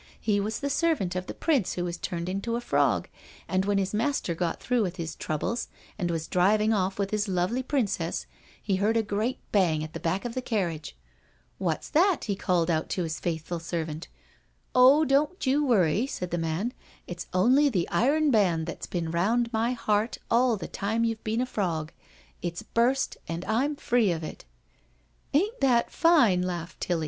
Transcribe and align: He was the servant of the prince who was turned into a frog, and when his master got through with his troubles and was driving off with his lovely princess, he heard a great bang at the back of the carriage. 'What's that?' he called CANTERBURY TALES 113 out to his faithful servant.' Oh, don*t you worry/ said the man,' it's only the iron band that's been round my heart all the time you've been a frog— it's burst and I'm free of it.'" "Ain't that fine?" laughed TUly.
He 0.19 0.39
was 0.39 0.61
the 0.61 0.69
servant 0.71 1.15
of 1.15 1.27
the 1.27 1.33
prince 1.35 1.73
who 1.73 1.83
was 1.85 1.95
turned 1.95 2.27
into 2.27 2.55
a 2.55 2.59
frog, 2.61 3.07
and 3.47 3.65
when 3.65 3.77
his 3.77 3.93
master 3.93 4.33
got 4.33 4.59
through 4.59 4.81
with 4.81 4.95
his 4.95 5.13
troubles 5.15 5.67
and 5.99 6.09
was 6.09 6.27
driving 6.27 6.73
off 6.73 6.97
with 6.97 7.11
his 7.11 7.27
lovely 7.27 7.61
princess, 7.61 8.25
he 8.59 8.77
heard 8.77 8.97
a 8.97 9.03
great 9.03 9.37
bang 9.51 9.83
at 9.83 9.93
the 9.93 9.99
back 9.99 10.25
of 10.25 10.33
the 10.33 10.41
carriage. 10.41 10.97
'What's 11.59 11.87
that?' 11.87 12.23
he 12.23 12.35
called 12.35 12.69
CANTERBURY 12.69 12.87
TALES 12.87 12.97
113 12.97 13.03
out 13.03 13.03
to 13.03 13.03
his 13.03 13.19
faithful 13.19 13.59
servant.' 13.59 14.07
Oh, 14.73 15.05
don*t 15.05 15.47
you 15.51 15.63
worry/ 15.63 16.07
said 16.07 16.31
the 16.31 16.39
man,' 16.39 16.73
it's 17.05 17.27
only 17.31 17.69
the 17.69 17.87
iron 17.89 18.31
band 18.31 18.65
that's 18.65 18.87
been 18.87 19.11
round 19.11 19.53
my 19.53 19.73
heart 19.73 20.17
all 20.31 20.57
the 20.57 20.67
time 20.67 21.03
you've 21.03 21.23
been 21.23 21.41
a 21.41 21.45
frog— 21.45 21.91
it's 22.41 22.63
burst 22.63 23.17
and 23.27 23.45
I'm 23.45 23.75
free 23.75 24.11
of 24.11 24.23
it.'" 24.23 24.45
"Ain't 25.35 25.59
that 25.61 25.91
fine?" 25.91 26.41
laughed 26.41 26.79
TUly. 26.81 26.99